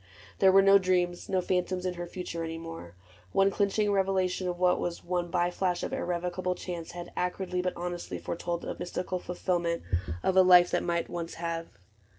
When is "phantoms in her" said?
1.41-2.07